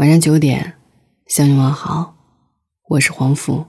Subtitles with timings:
[0.00, 0.76] 晚上九点，
[1.26, 2.14] 向你问好，
[2.88, 3.66] 我是黄甫。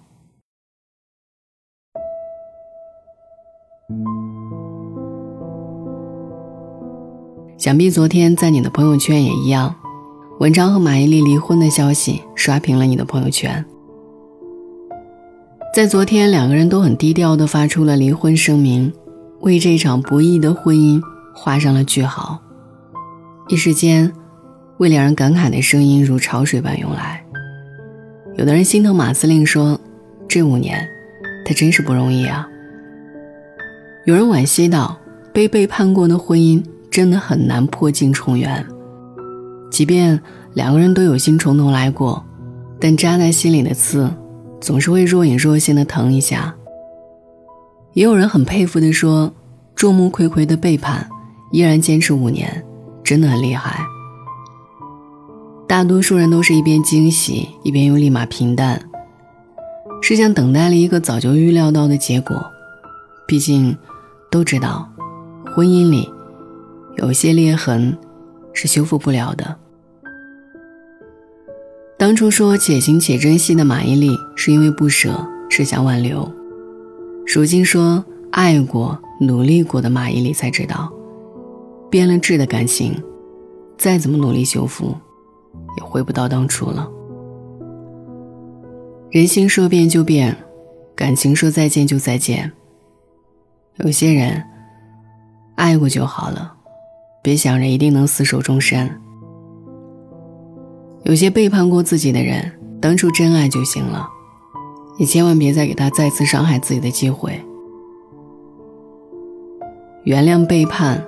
[7.58, 9.76] 想必昨天在你的朋友圈也一样，
[10.40, 13.66] 文章和马伊琍离婚的消息刷屏了你的朋友圈。
[15.76, 18.94] 在昨天，两个人都很低调的发出了离婚声明，
[19.42, 21.02] 为这场不易的婚姻
[21.36, 22.40] 画上了句号。
[23.50, 24.14] 一时间，
[24.82, 27.24] 为两人感慨的声音如潮水般涌来。
[28.34, 29.80] 有的人心疼马司令，说
[30.28, 30.90] ：“这五年，
[31.46, 32.50] 他真是不容易啊。”
[34.06, 35.00] 有人惋惜道
[35.32, 38.66] ：“被背叛过的婚姻真的很难破镜重圆，
[39.70, 40.20] 即便
[40.56, 42.26] 两个人都有心重头来过，
[42.80, 44.12] 但扎在心里的刺。”
[44.60, 46.56] 总是会若隐若现的疼一下。
[47.94, 49.32] 也有人很佩服的说
[49.76, 51.08] ：“众目睽睽的背叛，
[51.52, 52.64] 依然坚持五年，
[53.04, 53.81] 真的很厉害。”
[55.72, 58.90] 大多数人都是一边惊喜，一边又立马平淡，
[60.02, 62.46] 是像等待了一个早就预料到的结果。
[63.26, 63.78] 毕竟，
[64.30, 64.92] 都知道，
[65.56, 66.10] 婚姻里
[66.98, 67.98] 有些裂痕
[68.52, 69.56] 是修复不了的。
[71.98, 76.30] 当初说且行且珍惜的马伊琍，是因为不舍，是想挽留；
[77.26, 80.92] 如今说爱过、努力过的马伊琍，才知道，
[81.90, 83.02] 变了质的感情，
[83.78, 84.98] 再怎么努力修复，
[85.78, 86.90] 也回不到当初了。
[89.10, 90.36] 人心说变就变，
[90.96, 92.52] 感情说再见就再见。
[93.78, 94.44] 有些人，
[95.56, 96.54] 爱过就好了，
[97.22, 98.90] 别想着一定能厮守终身。
[101.04, 104.08] 有些背叛过自己的人，当初真爱就行了，
[105.00, 107.34] 你千万别再给他再次伤害自己的机会。
[110.04, 111.04] 原谅背叛，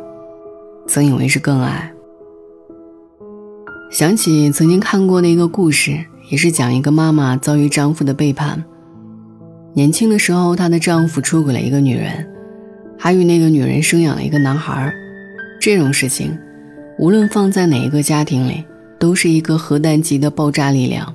[0.88, 1.92] 曾以为是更爱。
[3.94, 8.64] 想起曾经看过的一个故事，也是讲一个妈妈遭遇丈夫的背叛。
[9.76, 12.28] 年轻的时候，她的丈夫出轨了一个女人，
[12.98, 14.92] 还与那个女人生养了一个男孩。
[15.62, 16.36] 这种事情，
[16.98, 18.66] 无论放在哪一个家庭里。
[19.00, 21.14] 都是一个核弹级的爆炸力量。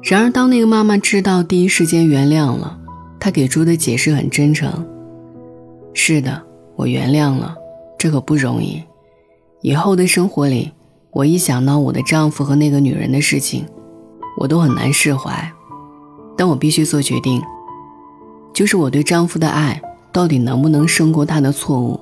[0.00, 2.78] 然而，当那个妈妈知道，第一时间原谅了，
[3.18, 4.86] 她给出的解释很真诚
[5.92, 6.40] ：“是的，
[6.76, 7.56] 我原谅了，
[7.98, 8.80] 这可不容易。
[9.60, 10.70] 以后的生活里，
[11.12, 13.66] 我一想到我的丈夫和那个女人的事情，
[14.38, 15.52] 我都很难释怀。
[16.36, 17.42] 但我必须做决定，
[18.54, 19.80] 就是我对丈夫的爱
[20.12, 22.00] 到底能不能胜过他的错误？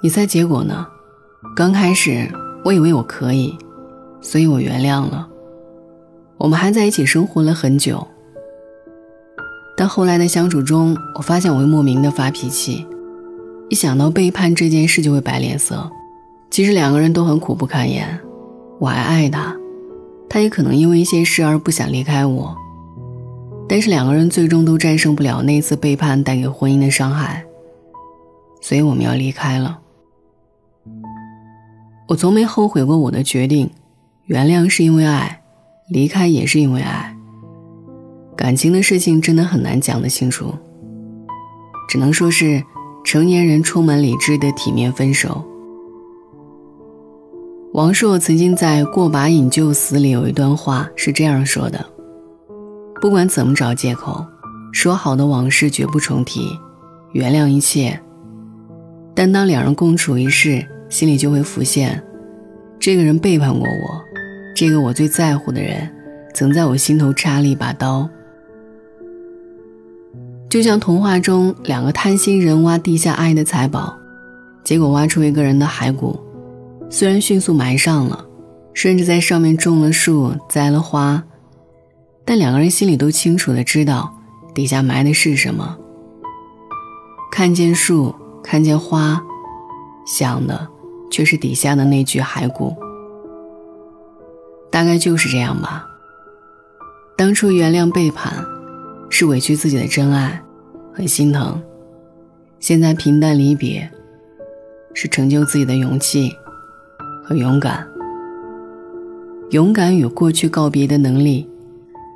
[0.00, 0.86] 你猜结果呢？”
[1.56, 2.30] 刚开始，
[2.64, 3.56] 我以为我可以，
[4.20, 5.28] 所以我原谅了。
[6.36, 8.06] 我们还在一起生活了很久。
[9.76, 12.86] 但后来的相处中，我发现我会莫名的发脾气，
[13.68, 15.90] 一想到背叛这件事就会摆脸色。
[16.50, 18.18] 其实两个人都很苦不堪言，
[18.78, 19.56] 我还爱他，
[20.28, 22.56] 他也可能因为一些事而不想离开我。
[23.68, 27.44] 但是两个人最终都战胜不了那次背叛带给婚姻的伤害，
[28.62, 29.78] 所以我们要离开了。
[32.08, 33.70] 我从没后悔过我的决定，
[34.24, 35.42] 原谅是因为爱，
[35.90, 37.14] 离开也是因为爱。
[38.34, 40.54] 感情的事情真的很难讲得清楚，
[41.88, 42.64] 只能说是
[43.04, 45.44] 成年人充满理智的体面分手。
[47.78, 51.86] 王朔曾经在《过把瘾就死》里有一段话是这样说的
[53.00, 54.26] ：“不管怎么找借口，
[54.72, 56.40] 说好的往事绝不重提，
[57.12, 58.00] 原谅一切。
[59.14, 62.02] 但当两人共处一室。”心里就会浮现，
[62.80, 64.02] 这个人背叛过我，
[64.56, 65.88] 这个我最在乎的人，
[66.34, 68.08] 曾在我心头插了一把刀。
[70.48, 73.98] 就像童话中两个贪心人挖地下爱的财宝，
[74.64, 76.18] 结果挖出一个人的骸骨，
[76.90, 78.24] 虽然迅速埋上了，
[78.74, 81.22] 甚至在上面种了树、栽了花，
[82.24, 84.12] 但两个人心里都清楚的知道，
[84.54, 85.76] 底下埋的是什么。
[87.30, 89.22] 看见树，看见花，
[90.06, 90.68] 想的。
[91.10, 92.76] 却是底下的那具骸骨，
[94.70, 95.86] 大概就是这样吧。
[97.16, 98.44] 当初原谅背叛，
[99.08, 100.42] 是委屈自己的真爱，
[100.92, 101.58] 很心疼；
[102.60, 103.90] 现在平淡离别，
[104.92, 106.30] 是成就自己的勇气
[107.28, 107.86] 和勇敢。
[109.50, 111.46] 勇敢与过去告别的能力，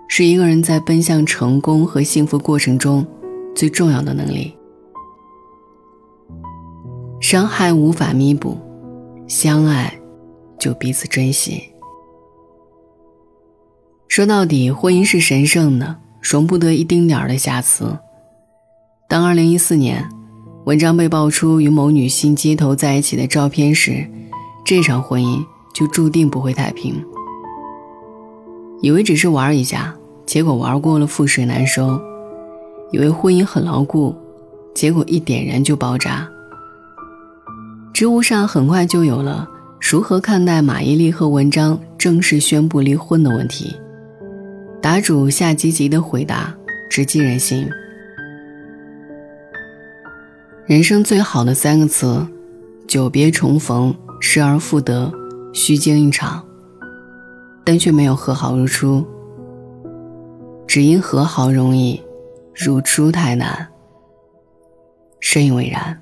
[0.08, 3.06] 是一个人在奔向成功和幸福过程中
[3.54, 4.54] 最重要的能力。
[7.20, 8.56] 伤害无法弥补。
[9.28, 9.92] 相爱，
[10.58, 11.62] 就彼此珍惜。
[14.08, 17.98] 说到底，婚姻是神圣的，容不得一丁点儿的瑕疵。
[19.08, 20.08] 当二零一四年，
[20.64, 24.06] 文章被爆出与某女星街头在一起的照片时，
[24.64, 25.44] 这场婚姻
[25.74, 27.04] 就注定不会太平。
[28.80, 29.94] 以为只是玩一下，
[30.26, 32.00] 结果玩过了覆水难收；
[32.90, 34.14] 以为婚姻很牢固，
[34.74, 36.28] 结果一点燃就爆炸。
[37.92, 39.48] 知乎上很快就有了
[39.80, 43.76] 如何看待马伊琍和文章正式宣布离婚的问题，
[44.80, 46.54] 答主夏积极的回答
[46.88, 47.68] 直击人心。
[50.66, 52.26] 人生最好的三个词：
[52.88, 53.94] 久别重逢、
[54.24, 55.12] 失而复得、
[55.52, 56.42] 虚惊一场。
[57.64, 59.04] 但却没有和好如初，
[60.66, 62.00] 只因和好容易，
[62.54, 63.68] 如初太难。
[65.20, 66.00] 深以为然。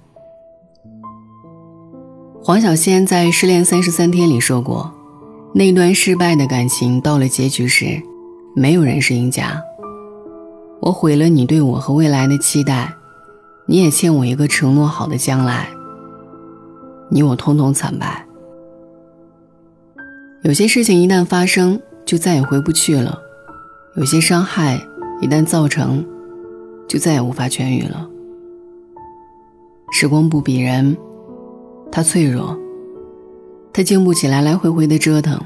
[2.42, 4.92] 黄小仙在《失恋三十三天》里说过
[5.54, 8.02] ：“那段失败的感情到了结局时，
[8.54, 9.62] 没有人是赢家。
[10.80, 12.94] 我毁了你对我和未来的期待，
[13.66, 15.68] 你也欠我一个承诺好的将来。
[17.10, 18.24] 你我通通惨白。”
[20.42, 23.12] 有些事情一旦发生，就再也回不去了；
[23.96, 24.80] 有些伤害
[25.20, 26.02] 一旦造成，
[26.88, 28.08] 就再也无法痊愈了。
[29.92, 30.96] 时光不比人，
[31.92, 32.58] 它脆弱，
[33.72, 35.38] 它经不起来来回回的折腾。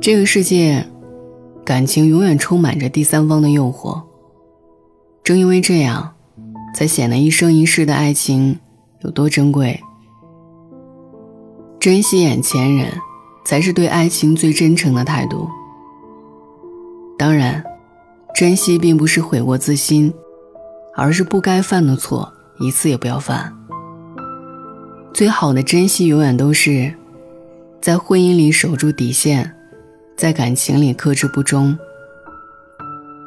[0.00, 0.86] 这个世界，
[1.64, 4.00] 感情永远充满着第三方的诱惑。
[5.24, 6.14] 正因为这样，
[6.72, 8.60] 才显得一生一世的爱情
[9.06, 9.80] 有多珍贵。
[11.78, 12.92] 珍惜眼前人，
[13.44, 15.48] 才是对爱情最真诚的态度。
[17.16, 17.62] 当然，
[18.34, 20.12] 珍惜并不是悔过自新，
[20.96, 23.56] 而是不该犯的错一次也不要犯。
[25.14, 26.92] 最好的珍惜，永远都是
[27.80, 29.54] 在婚姻里守住底线，
[30.16, 31.78] 在感情里克制不忠。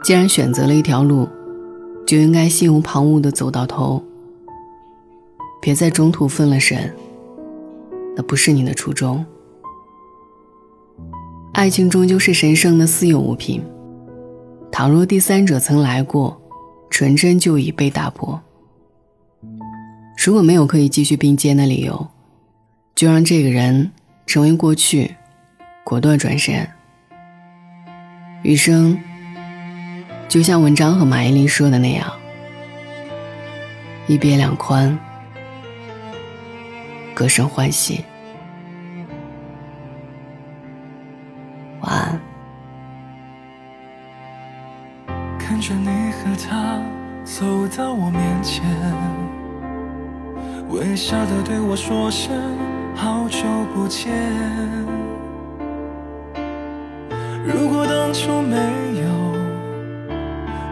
[0.04, 1.30] 既然选择了一条路，
[2.06, 4.04] 就应该心无旁骛地走到头，
[5.62, 6.94] 别在中途分了神。
[8.16, 9.26] 那不是你的初衷。
[11.54, 13.62] 爱情终究是神圣的私有物品，
[14.72, 16.42] 倘若第三者曾来过，
[16.90, 18.40] 纯真就已被打破。
[20.26, 22.08] 如果没有可以继续并肩的理由，
[22.94, 23.92] 就让这个人
[24.26, 25.16] 成为过去，
[25.84, 26.68] 果断转身。
[28.44, 28.98] 余生，
[30.28, 32.10] 就像文章和马伊琍说的那样，
[34.08, 34.98] 一别两宽。
[37.20, 38.06] 歌声欢喜，
[41.82, 42.18] 晚安。
[45.38, 46.80] 看着你和他
[47.26, 47.46] 走
[47.78, 48.64] 到我面前，
[50.70, 52.34] 微笑的对我说声
[52.96, 53.44] 好久
[53.76, 54.14] 不见。
[57.46, 58.56] 如果当初没
[59.02, 59.10] 有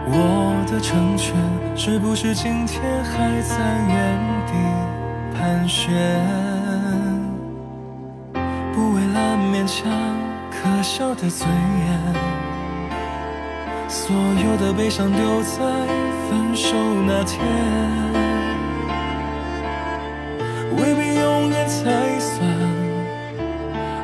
[0.06, 1.36] 我的成全，
[1.76, 3.54] 是不是今天还在
[3.86, 4.97] 原地？
[5.48, 5.90] 盘旋，
[8.74, 9.90] 不为了勉强
[10.50, 12.14] 可笑的尊严，
[13.88, 15.56] 所有的悲伤丢在
[16.28, 17.40] 分手那天，
[20.76, 22.46] 未必永远才算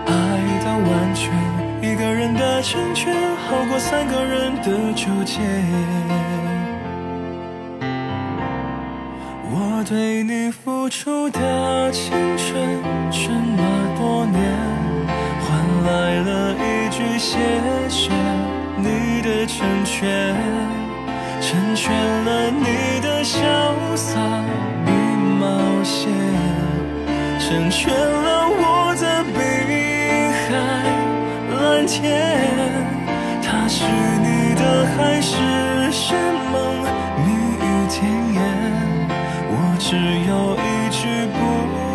[0.06, 0.12] 爱
[0.64, 1.30] 到完全，
[1.82, 5.42] 一个人的成全好过三个人的纠结。
[9.86, 13.62] 对你付出的青春这么
[13.98, 14.40] 多年，
[15.42, 15.52] 换
[15.84, 17.36] 来了一句谢
[17.90, 18.10] 谢
[18.78, 20.34] 你的成全，
[21.38, 23.36] 成全了你的潇
[23.94, 24.18] 洒
[24.86, 24.90] 与
[25.38, 26.10] 冒险，
[27.38, 29.38] 成全了我的碧
[30.48, 30.48] 海
[31.60, 32.02] 蓝天。
[33.42, 35.36] 他是你的海誓
[35.92, 36.16] 山
[36.50, 36.83] 盟
[39.94, 41.38] 只有一句不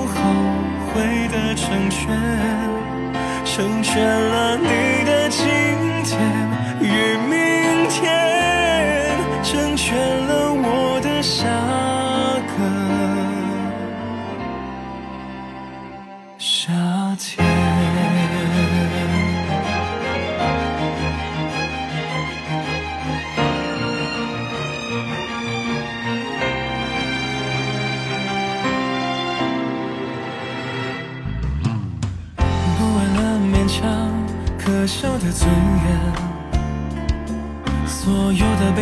[0.08, 0.15] 后
[0.88, 2.08] 悔的成全，
[3.44, 4.88] 成全了你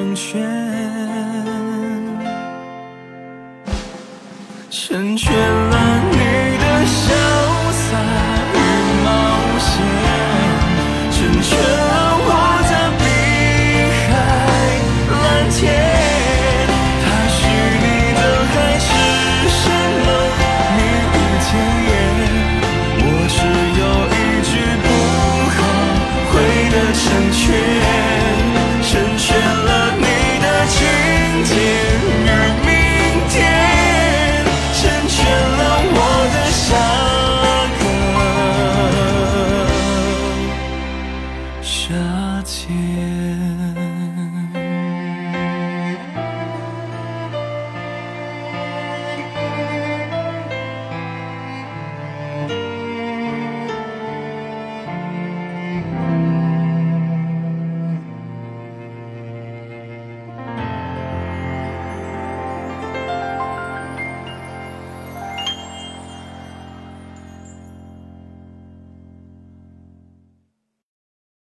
[0.00, 0.40] 成全，
[4.70, 6.09] 成全了。